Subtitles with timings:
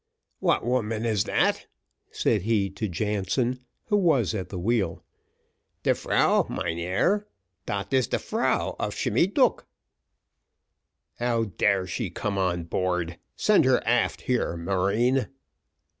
[0.39, 1.67] "What woman is that?"
[2.09, 5.03] said he to Jansen, who was at the wheel.
[5.83, 7.27] "De frau, mynheer.
[7.67, 9.67] Dat is de frau of Shimmy Duk."
[11.19, 13.19] "How dare she come on board?
[13.35, 15.27] Send her aft here, marine."